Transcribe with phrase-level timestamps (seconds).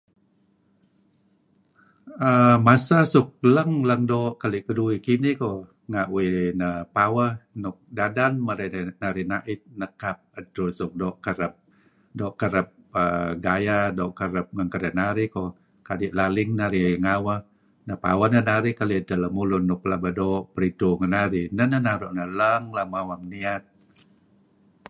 [2.29, 5.57] err masa suk leng-leng doo' keli' keduih kinih koh
[5.91, 8.57] nga' uih neh paweh nuk dadan men
[9.01, 11.53] narih na'it nekap edtur suk doo' kereb
[12.19, 12.67] doo' kereb
[13.01, 15.29] err gaya doo' kereb ngen kedinarih
[16.19, 17.39] .Laling narih ngaweh.
[17.87, 22.11] Neh paweh neh narih keli'edtah lemulun nuk pelaba doo' peridtu' ngen narih, neh neh naru'
[22.17, 23.63] narih lang-lang mawang niyat.